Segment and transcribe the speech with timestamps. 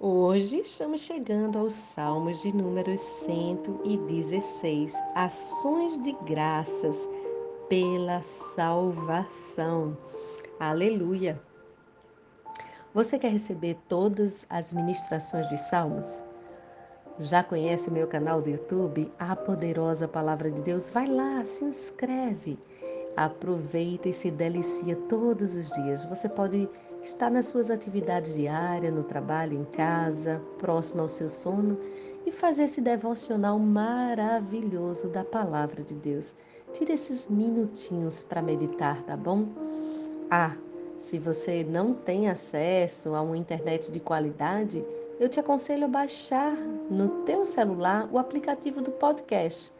[0.00, 7.08] Hoje estamos chegando aos Salmos de número 116, ações de graças
[7.68, 9.96] pela salvação.
[10.58, 11.40] Aleluia!
[12.92, 16.20] Você quer receber todas as ministrações dos Salmos?
[17.20, 19.12] Já conhece meu canal do YouTube?
[19.16, 20.90] A Poderosa Palavra de Deus?
[20.90, 22.58] Vai lá, se inscreve.
[23.16, 26.04] Aproveita e se delicia todos os dias.
[26.06, 26.68] Você pode
[27.04, 31.78] estar nas suas atividades diárias, no trabalho, em casa, próximo ao seu sono
[32.24, 36.34] e fazer esse devocional maravilhoso da Palavra de Deus.
[36.72, 39.46] Tire esses minutinhos para meditar, tá bom?
[40.30, 40.56] Ah,
[40.98, 44.82] se você não tem acesso a uma internet de qualidade,
[45.20, 46.56] eu te aconselho a baixar
[46.90, 49.70] no teu celular o aplicativo do podcast,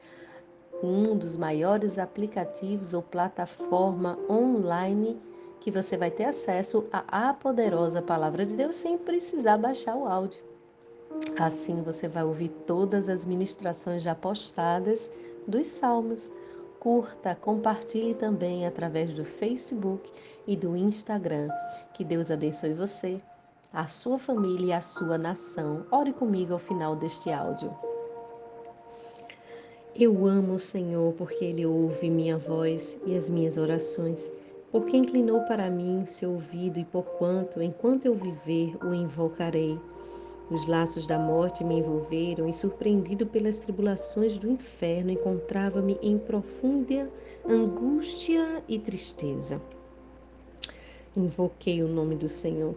[0.83, 5.19] um dos maiores aplicativos ou plataforma online
[5.65, 10.43] que você vai ter acesso à poderosa palavra de Deus sem precisar baixar o áudio.
[11.39, 15.11] Assim você vai ouvir todas as ministrações já postadas
[15.49, 16.31] dos salmos.
[16.79, 20.13] Curta, compartilhe também através do Facebook
[20.47, 21.49] e do Instagram.
[21.95, 23.19] Que Deus abençoe você
[23.73, 25.87] a sua família e a sua nação.
[25.91, 27.75] Ore comigo ao final deste áudio.
[29.97, 34.31] Eu amo o Senhor porque Ele ouve minha voz e as minhas orações,
[34.75, 39.79] porque inclinou para mim seu ouvido e porquanto, enquanto eu viver, o invocarei.
[40.51, 47.09] Os laços da morte me envolveram e, surpreendido pelas tribulações do inferno, encontrava-me em profunda
[47.49, 49.63] angústia e tristeza.
[51.17, 52.75] Invoquei o nome do Senhor.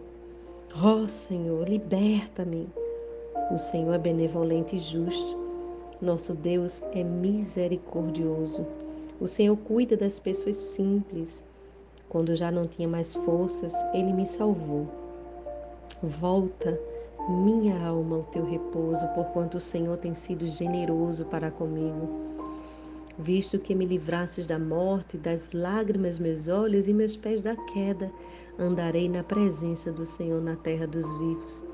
[0.80, 2.68] Ó oh, Senhor, liberta-me.
[3.52, 5.36] O Senhor é benevolente e justo.
[6.00, 8.64] Nosso Deus é misericordioso.
[9.20, 11.44] O Senhor cuida das pessoas simples.
[12.08, 14.86] Quando já não tinha mais forças, Ele me salvou.
[16.02, 16.80] Volta,
[17.28, 22.08] minha alma, ao teu repouso, porquanto o Senhor tem sido generoso para comigo.
[23.18, 28.10] Visto que me livrasses da morte, das lágrimas meus olhos e meus pés da queda,
[28.58, 31.64] andarei na presença do Senhor na terra dos vivos.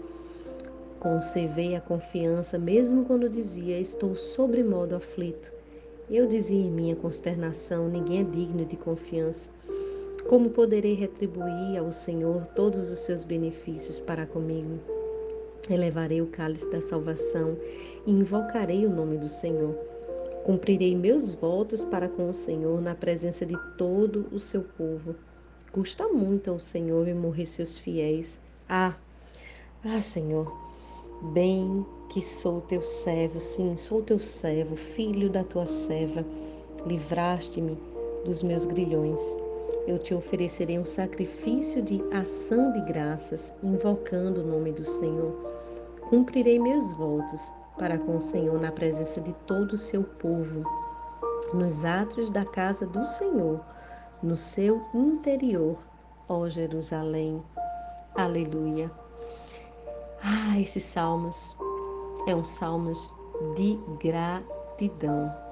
[0.98, 5.52] Conservei a confiança, mesmo quando dizia: Estou sobremodo aflito.
[6.10, 9.50] Eu dizia em minha consternação: Ninguém é digno de confiança.
[10.28, 14.80] Como poderei retribuir ao Senhor todos os seus benefícios para comigo?
[15.68, 17.58] Elevarei o cálice da salvação
[18.06, 19.74] e invocarei o nome do Senhor.
[20.42, 25.14] Cumprirei meus votos para com o Senhor na presença de todo o seu povo.
[25.70, 28.40] Custa muito ao Senhor morrer seus fiéis.
[28.66, 28.94] Ah,
[29.84, 30.50] ah, Senhor,
[31.34, 36.24] bem que sou teu servo, sim, sou teu servo, filho da tua serva.
[36.86, 37.78] Livraste-me
[38.24, 39.43] dos meus grilhões.
[39.86, 45.32] Eu te oferecerei um sacrifício de ação de graças, invocando o nome do Senhor.
[46.08, 50.62] Cumprirei meus votos para com o Senhor na presença de todo o seu povo,
[51.52, 53.60] nos atos da casa do Senhor
[54.24, 55.76] no seu interior,
[56.26, 57.42] ó Jerusalém.
[58.14, 58.90] Aleluia.
[60.22, 61.54] Ah, esses salmos
[62.26, 63.12] é um salmos
[63.54, 65.43] de gratidão.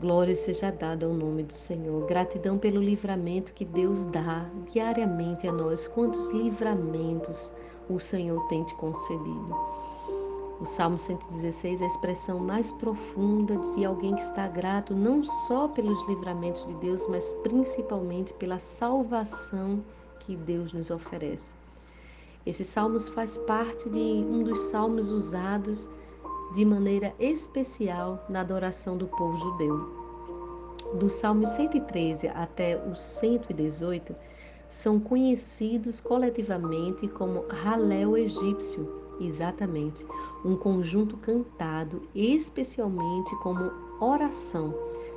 [0.00, 2.06] Glória seja dada ao nome do Senhor.
[2.06, 5.86] Gratidão pelo livramento que Deus dá diariamente a nós.
[5.86, 7.52] Quantos livramentos
[7.88, 9.54] o Senhor tem te concedido.
[10.60, 15.68] O Salmo 116 é a expressão mais profunda de alguém que está grato não só
[15.68, 19.82] pelos livramentos de Deus, mas principalmente pela salvação
[20.20, 21.54] que Deus nos oferece.
[22.46, 25.88] Esse salmo faz parte de um dos salmos usados
[26.52, 30.02] de maneira especial na adoração do povo judeu.
[30.94, 34.14] Do Salmo 113 até o 118
[34.68, 40.04] são conhecidos coletivamente como Halel egípcio, Exatamente,
[40.44, 44.74] um conjunto cantado especialmente como oração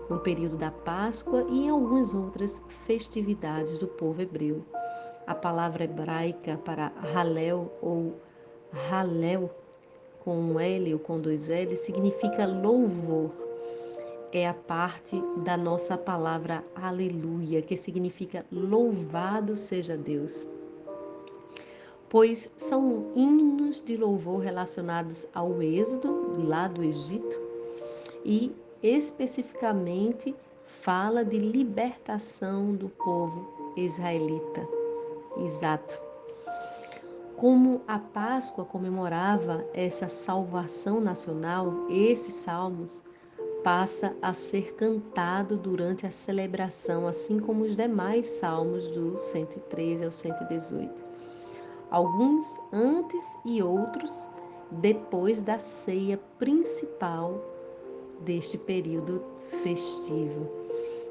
[0.09, 4.63] no período da Páscoa e em algumas outras festividades do povo hebreu.
[5.25, 8.19] A palavra hebraica para Halel ou
[8.91, 9.49] Halel
[10.25, 13.31] com um L ou com dois L significa louvor.
[14.33, 20.45] É a parte da nossa palavra aleluia, que significa louvado seja Deus.
[22.09, 27.41] pois são hinos de louvor relacionados ao êxodo lá do Egito
[28.23, 28.51] e
[28.81, 30.35] especificamente
[30.65, 34.67] fala de libertação do povo israelita.
[35.37, 36.14] Exato.
[37.37, 43.03] Como a Páscoa comemorava essa salvação nacional, esses salmos
[43.61, 50.13] passa a ser cantado durante a celebração, assim como os demais salmos do 113 ao
[50.13, 50.93] 118.
[51.91, 54.29] Alguns antes e outros
[54.71, 57.43] depois da ceia principal
[58.21, 59.21] deste período
[59.61, 60.49] festivo.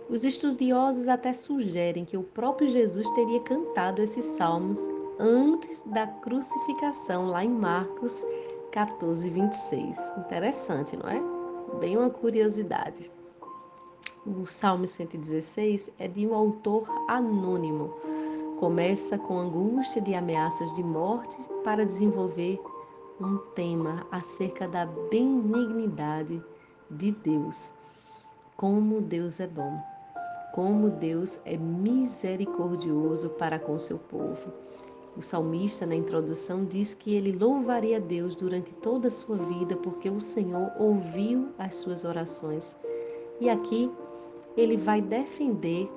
[0.09, 4.81] Os estudiosos até sugerem que o próprio Jesus teria cantado esses salmos
[5.19, 8.25] antes da crucificação, lá em Marcos
[8.73, 9.97] 14, 26.
[10.19, 11.23] Interessante, não é?
[11.79, 13.11] Bem uma curiosidade.
[14.27, 17.95] O Salmo 116 é de um autor anônimo.
[18.59, 22.59] Começa com angústia de ameaças de morte para desenvolver
[23.21, 26.43] um tema acerca da benignidade
[26.91, 27.73] de Deus.
[28.57, 29.81] Como Deus é bom,
[30.55, 34.53] como Deus é misericordioso para com seu povo.
[35.17, 39.77] O salmista, na introdução, diz que ele louvaria a Deus durante toda a sua vida,
[39.77, 42.77] porque o Senhor ouviu as suas orações.
[43.41, 43.91] E aqui
[44.57, 45.89] ele vai defender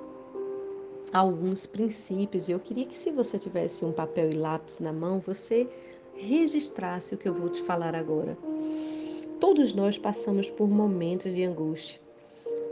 [1.12, 2.48] alguns princípios.
[2.48, 5.68] E eu queria que, se você tivesse um papel e lápis na mão, você
[6.14, 8.38] registrasse o que eu vou te falar agora.
[9.40, 12.00] Todos nós passamos por momentos de angústia.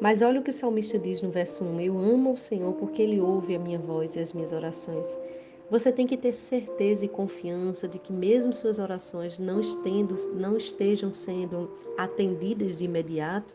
[0.00, 3.00] Mas olha o que o salmista diz no verso 1: Eu amo o Senhor porque
[3.02, 5.18] ele ouve a minha voz e as minhas orações.
[5.68, 10.56] Você tem que ter certeza e confiança de que mesmo suas orações não, estendo, não
[10.56, 11.68] estejam sendo
[11.98, 13.52] atendidas de imediato,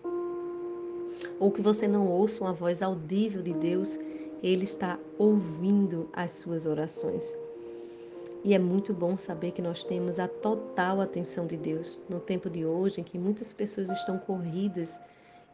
[1.40, 3.98] ou que você não ouça uma voz audível de Deus,
[4.44, 7.38] Ele está ouvindo as suas orações.
[8.44, 12.50] E é muito bom saber que nós temos a total atenção de Deus no tempo
[12.50, 15.00] de hoje, em que muitas pessoas estão corridas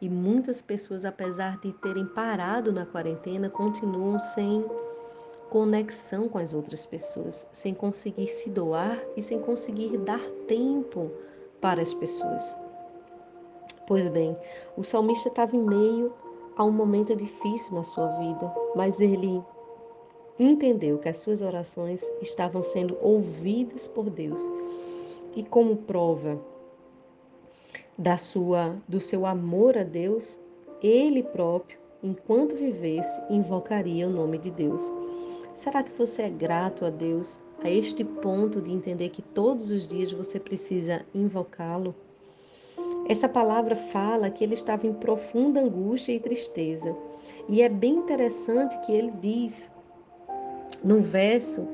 [0.00, 4.64] e muitas pessoas, apesar de terem parado na quarentena, continuam sem
[5.50, 11.10] conexão com as outras pessoas, sem conseguir se doar e sem conseguir dar tempo
[11.60, 12.56] para as pessoas.
[13.86, 14.36] Pois bem,
[14.76, 16.12] o salmista estava em meio
[16.56, 19.42] a um momento difícil na sua vida, mas ele
[20.38, 24.40] entendeu que as suas orações estavam sendo ouvidas por Deus.
[25.34, 26.38] E como prova
[27.96, 30.38] da sua do seu amor a Deus,
[30.82, 34.92] ele próprio, enquanto vivesse, invocaria o nome de Deus.
[35.58, 39.88] Será que você é grato a Deus a este ponto de entender que todos os
[39.88, 41.96] dias você precisa invocá-lo?
[43.08, 46.96] Esta palavra fala que ele estava em profunda angústia e tristeza.
[47.48, 49.68] E é bem interessante que ele diz
[50.84, 51.66] no verso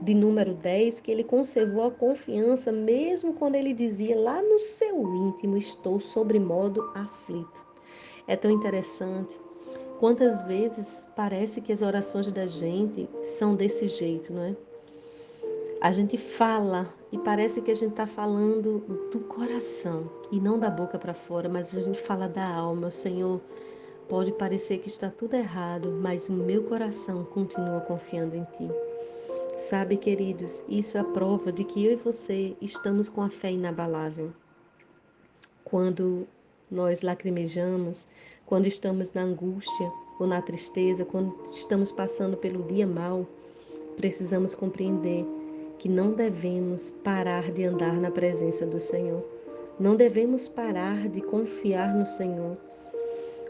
[0.00, 5.02] de número 10 que ele conservou a confiança mesmo quando ele dizia lá no seu
[5.16, 7.66] íntimo estou sobre modo aflito.
[8.28, 9.36] É tão interessante
[10.02, 14.56] Quantas vezes parece que as orações da gente são desse jeito, não é?
[15.80, 18.80] A gente fala e parece que a gente está falando
[19.12, 22.90] do coração e não da boca para fora, mas a gente fala da alma.
[22.90, 23.40] Senhor,
[24.08, 28.68] pode parecer que está tudo errado, mas meu coração continua confiando em Ti.
[29.56, 33.52] Sabe, queridos, isso é a prova de que eu e você estamos com a fé
[33.52, 34.32] inabalável.
[35.62, 36.26] Quando
[36.68, 38.08] nós lacrimejamos,
[38.52, 43.26] quando estamos na angústia ou na tristeza, quando estamos passando pelo dia mal,
[43.96, 45.26] precisamos compreender
[45.78, 49.24] que não devemos parar de andar na presença do Senhor.
[49.80, 52.56] Não devemos parar de confiar no Senhor.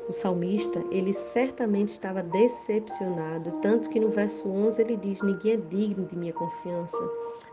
[0.09, 5.57] O salmista, ele certamente estava decepcionado, tanto que no verso 11 ele diz: Ninguém é
[5.57, 7.02] digno de minha confiança,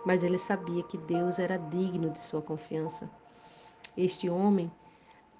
[0.05, 3.09] mas ele sabia que Deus era digno de sua confiança.
[3.97, 4.71] Este homem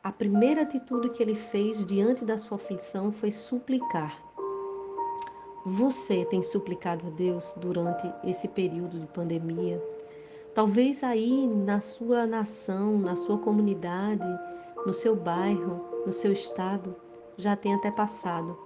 [0.02, 4.18] a primeira atitude que ele fez diante da sua aflição foi suplicar.
[5.66, 9.84] Você tem suplicado a Deus durante esse período de pandemia?
[10.56, 14.24] Talvez aí na sua nação, na sua comunidade,
[14.86, 16.96] no seu bairro, no seu estado,
[17.38, 18.58] já tenha até passado.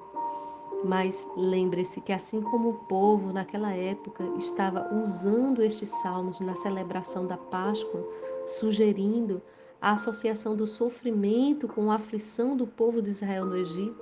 [0.85, 7.25] Mas lembre-se que, assim como o povo naquela época estava usando estes salmos na celebração
[7.25, 8.07] da Páscoa,
[8.45, 9.41] sugerindo
[9.83, 14.01] a associação do sofrimento com a aflição do povo de Israel no Egito,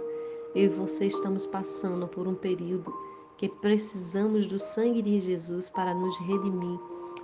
[0.53, 2.93] eu e você estamos passando por um período
[3.35, 6.79] que precisamos do sangue de Jesus para nos redimir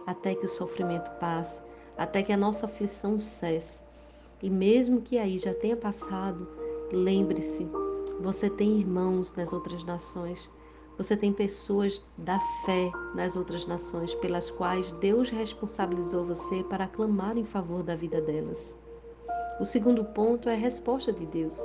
[0.07, 1.61] até que o sofrimento passe,
[1.95, 3.83] até que a nossa aflição cesse.
[4.41, 6.47] E mesmo que aí já tenha passado,
[6.91, 7.69] lembre-se,
[8.21, 10.49] você tem irmãos nas outras nações.
[10.97, 17.37] Você tem pessoas da fé nas outras nações pelas quais Deus responsabilizou você para clamar
[17.37, 18.75] em favor da vida delas.
[19.59, 21.63] O segundo ponto é a resposta de Deus.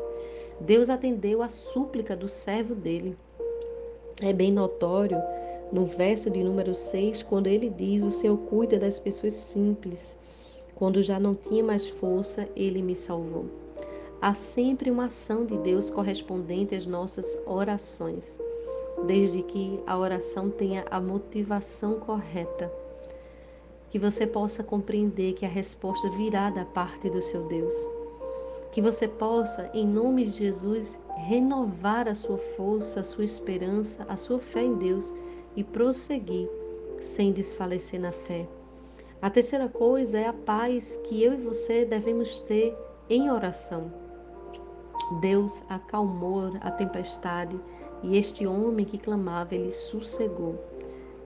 [0.60, 3.16] Deus atendeu a súplica do servo dele.
[4.20, 5.16] É bem notório
[5.72, 10.18] no verso de número 6, quando ele diz: O Senhor cuida das pessoas simples.
[10.74, 13.46] Quando já não tinha mais força, ele me salvou.
[14.20, 18.38] Há sempre uma ação de Deus correspondente às nossas orações,
[19.06, 22.72] desde que a oração tenha a motivação correta.
[23.90, 27.74] Que você possa compreender que a resposta virá da parte do seu Deus.
[28.70, 34.16] Que você possa, em nome de Jesus, renovar a sua força, a sua esperança, a
[34.16, 35.14] sua fé em Deus
[35.54, 36.48] e prosseguir
[37.00, 38.48] sem desfalecer na fé.
[39.20, 42.76] A terceira coisa é a paz que eu e você devemos ter
[43.08, 43.92] em oração.
[45.20, 47.60] Deus acalmou a tempestade
[48.02, 50.58] e este homem que clamava, ele sossegou.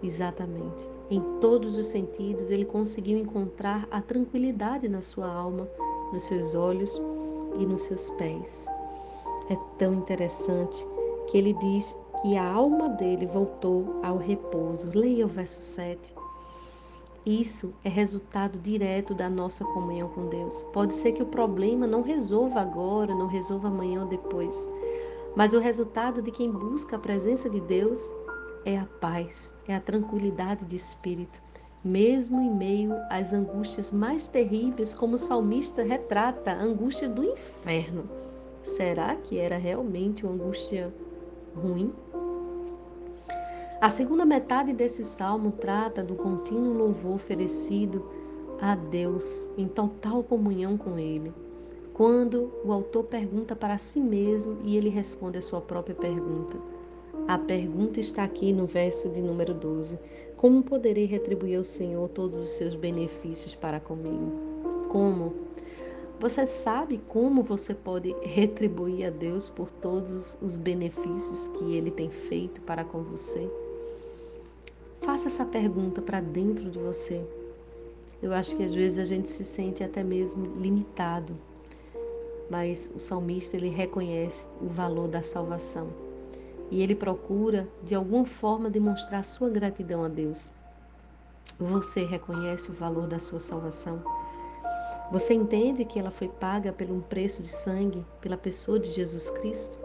[0.02, 0.88] Exatamente.
[1.10, 5.68] Em todos os sentidos, ele conseguiu encontrar a tranquilidade na sua alma,
[6.12, 7.00] nos seus olhos
[7.58, 8.66] e nos seus pés.
[9.48, 10.86] É tão interessante
[11.28, 14.90] que ele diz que a alma dele voltou ao repouso.
[14.94, 16.14] Leia o verso 7.
[17.24, 20.62] Isso é resultado direto da nossa comunhão com Deus.
[20.72, 24.70] Pode ser que o problema não resolva agora, não resolva amanhã ou depois,
[25.36, 28.10] mas o resultado de quem busca a presença de Deus
[28.64, 31.42] é a paz, é a tranquilidade de espírito,
[31.84, 38.08] mesmo em meio às angústias mais terríveis, como o salmista retrata a angústia do inferno.
[38.62, 40.92] Será que era realmente uma angústia
[41.54, 41.92] ruim?
[43.78, 48.10] A segunda metade desse salmo trata do contínuo louvor oferecido
[48.58, 51.32] a Deus em total comunhão com Ele.
[51.96, 56.58] Quando o autor pergunta para si mesmo e ele responde a sua própria pergunta.
[57.26, 59.98] A pergunta está aqui no verso de número 12:
[60.36, 64.30] Como poderei retribuir ao Senhor todos os seus benefícios para comigo?
[64.90, 65.32] Como?
[66.20, 72.10] Você sabe como você pode retribuir a Deus por todos os benefícios que Ele tem
[72.10, 73.50] feito para com você?
[75.00, 77.24] Faça essa pergunta para dentro de você.
[78.22, 81.34] Eu acho que às vezes a gente se sente até mesmo limitado,
[82.50, 85.88] mas o salmista ele reconhece o valor da salvação
[86.70, 90.50] e ele procura de alguma forma demonstrar sua gratidão a Deus.
[91.58, 94.02] Você reconhece o valor da sua salvação?
[95.12, 99.30] Você entende que ela foi paga por um preço de sangue pela pessoa de Jesus
[99.30, 99.78] Cristo?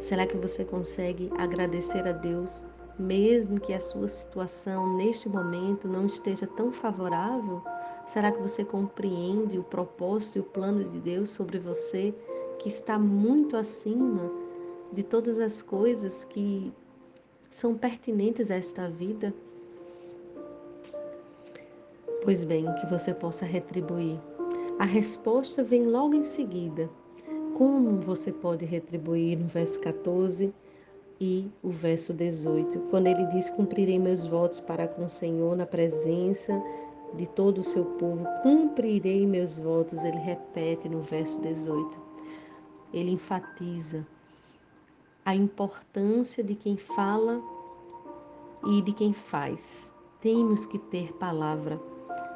[0.00, 2.66] Será que você consegue agradecer a Deus,
[2.98, 7.62] mesmo que a sua situação neste momento não esteja tão favorável?
[8.06, 12.14] Será que você compreende o propósito e o plano de Deus sobre você,
[12.58, 14.30] que está muito acima
[14.92, 16.72] de todas as coisas que
[17.50, 19.34] são pertinentes a esta vida?
[22.22, 24.18] Pois bem, que você possa retribuir.
[24.78, 26.88] A resposta vem logo em seguida.
[27.54, 30.52] Como você pode retribuir no verso 14
[31.20, 35.64] e o verso 18, quando ele diz: Cumprirei meus votos para com o Senhor na
[35.64, 36.60] presença
[37.16, 41.98] de todo o seu povo, cumprirei meus votos, ele repete no verso 18.
[42.92, 44.06] Ele enfatiza
[45.24, 47.42] a importância de quem fala
[48.66, 49.92] e de quem faz.
[50.20, 51.80] Temos que ter palavra.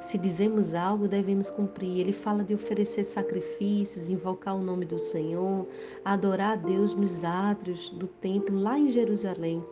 [0.01, 2.01] Se dizemos algo, devemos cumprir.
[2.01, 5.67] Ele fala de oferecer sacrifícios, invocar o nome do Senhor,
[6.05, 9.65] adorar a Deus nos átrios do templo lá em Jerusalém.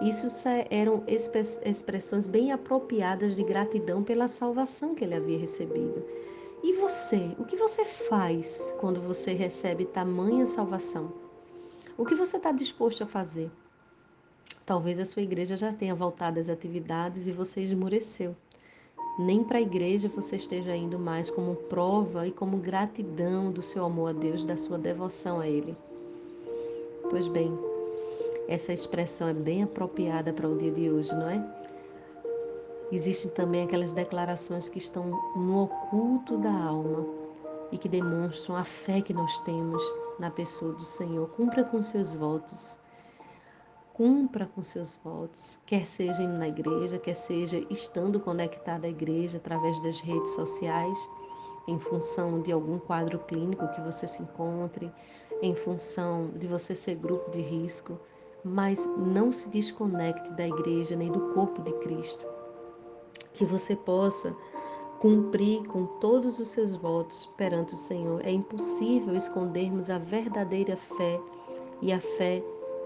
[0.00, 0.26] Isso
[0.70, 6.02] eram expressões bem apropriadas de gratidão pela salvação que ele havia recebido.
[6.62, 11.12] E você, o que você faz quando você recebe tamanha salvação?
[11.96, 13.50] O que você está disposto a fazer?
[14.64, 18.34] Talvez a sua igreja já tenha voltado às atividades e você esmoreceu
[19.20, 23.84] nem para a igreja você esteja indo mais como prova e como gratidão do seu
[23.84, 25.76] amor a Deus, da sua devoção a Ele.
[27.10, 27.52] Pois bem,
[28.50, 31.42] essa expressão é bem apropriada para o dia de hoje, não é?
[32.92, 37.06] Existem também aquelas declarações que estão no oculto da alma
[37.72, 39.82] e que demonstram a fé que nós temos
[40.18, 41.28] na pessoa do Senhor.
[41.30, 42.80] Cumpra com seus votos
[44.00, 49.36] cumpra com seus votos, quer seja indo na igreja, quer seja estando conectado à igreja
[49.36, 50.98] através das redes sociais,
[51.68, 54.90] em função de algum quadro clínico que você se encontre,
[55.42, 57.98] em função de você ser grupo de risco,
[58.44, 62.24] mas não se desconecte da igreja nem do corpo de Cristo.
[63.32, 64.36] Que você possa
[65.00, 68.20] cumprir com todos os seus votos perante o Senhor.
[68.24, 71.20] É impossível escondermos a verdadeira fé
[71.80, 72.42] e a fé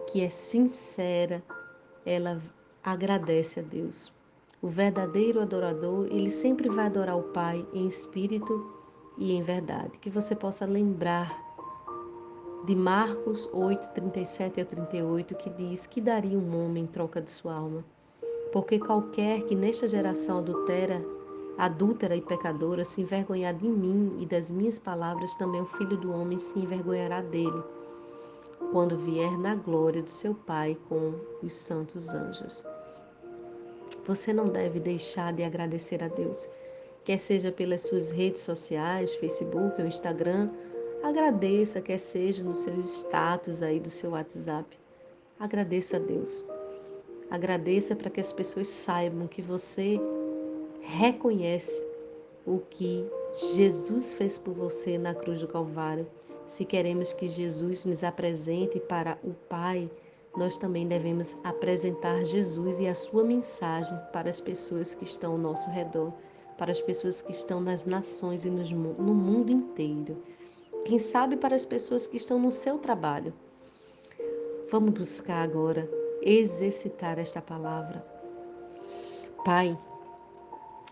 [0.06, 1.42] que é sincera
[2.06, 2.40] ela
[2.82, 4.12] agradece a Deus.
[4.62, 8.72] O verdadeiro adorador, ele sempre vai adorar o Pai em espírito
[9.18, 9.98] e em verdade.
[9.98, 11.43] Que você possa lembrar
[12.64, 17.30] de Marcos 8, 37 a 38, que diz que daria um homem em troca de
[17.30, 17.84] sua alma.
[18.52, 21.04] Porque qualquer que nesta geração adultera,
[21.58, 26.10] adúltera e pecadora se envergonhar de mim e das minhas palavras, também o filho do
[26.10, 27.62] homem se envergonhará dele,
[28.72, 32.64] quando vier na glória do seu Pai com os santos anjos.
[34.06, 36.48] Você não deve deixar de agradecer a Deus,
[37.04, 40.48] quer seja pelas suas redes sociais, Facebook ou Instagram.
[41.04, 44.66] Agradeça, quer seja nos seus status aí do seu WhatsApp.
[45.38, 46.42] Agradeça a Deus.
[47.30, 50.00] Agradeça para que as pessoas saibam que você
[50.80, 51.86] reconhece
[52.46, 53.06] o que
[53.52, 56.06] Jesus fez por você na cruz do Calvário.
[56.46, 59.90] Se queremos que Jesus nos apresente para o Pai,
[60.34, 65.38] nós também devemos apresentar Jesus e a sua mensagem para as pessoas que estão ao
[65.38, 66.14] nosso redor,
[66.56, 70.16] para as pessoas que estão nas nações e no mundo inteiro.
[70.84, 73.32] Quem sabe para as pessoas que estão no seu trabalho.
[74.70, 78.04] Vamos buscar agora exercitar esta palavra.
[79.46, 79.78] Pai,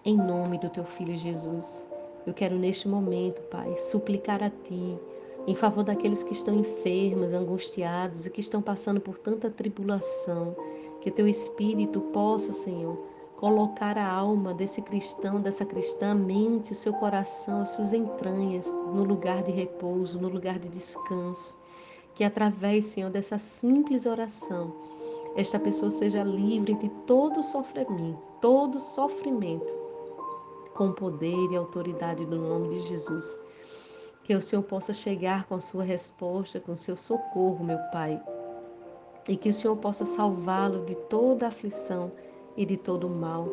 [0.02, 1.86] em nome do teu filho Jesus,
[2.26, 4.98] eu quero neste momento, Pai, suplicar a ti
[5.46, 10.56] em favor daqueles que estão enfermos, angustiados e que estão passando por tanta tribulação.
[11.02, 12.96] Que teu Espírito possa, Senhor,
[13.42, 18.70] colocar a alma desse cristão, dessa cristã, a mente, o seu coração, as suas entranhas
[18.70, 21.58] no lugar de repouso, no lugar de descanso.
[22.14, 24.72] Que através, Senhor, dessa simples oração,
[25.34, 29.74] esta pessoa seja livre de todo sofrimento, todo sofrimento,
[30.76, 33.36] com poder e autoridade no nome de Jesus.
[34.22, 38.22] Que o Senhor possa chegar com a sua resposta, com o seu socorro, meu Pai.
[39.28, 42.12] E que o Senhor possa salvá-lo de toda aflição
[42.56, 43.48] e de todo mal.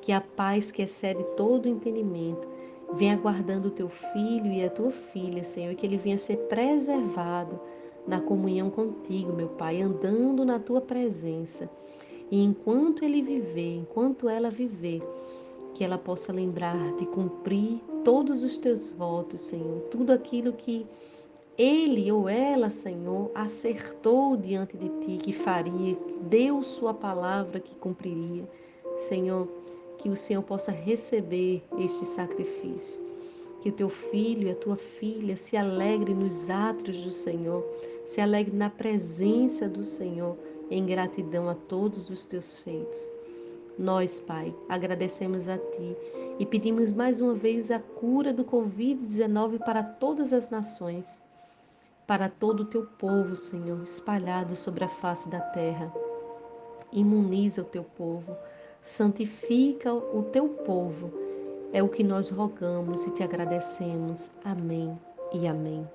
[0.00, 2.48] Que a paz que excede todo entendimento
[2.94, 6.36] venha guardando o teu filho e a tua filha, Senhor, e que ele venha ser
[6.48, 7.60] preservado
[8.06, 11.68] na comunhão contigo, meu Pai, andando na tua presença.
[12.30, 15.02] E enquanto ele viver, enquanto ela viver,
[15.74, 20.86] que ela possa lembrar de cumprir todos os teus votos, Senhor, tudo aquilo que
[21.58, 28.48] ele ou ela, Senhor, acertou diante de ti que faria, deu sua palavra que cumpriria.
[28.96, 29.48] Senhor,
[29.98, 33.00] que o Senhor possa receber este sacrifício.
[33.60, 37.66] Que o teu filho e a tua filha se alegre nos atos do Senhor,
[38.06, 40.36] se alegre na presença do Senhor,
[40.70, 43.12] em gratidão a todos os teus feitos.
[43.76, 45.96] Nós, Pai, agradecemos a Ti
[46.38, 51.20] e pedimos mais uma vez a cura do Covid-19 para todas as nações,
[52.08, 55.92] para todo o Teu povo, Senhor, espalhado sobre a face da terra.
[56.90, 58.34] Imuniza o Teu povo,
[58.80, 61.12] santifica o Teu povo.
[61.70, 64.30] É o que nós rogamos e te agradecemos.
[64.42, 64.98] Amém
[65.34, 65.86] e amém.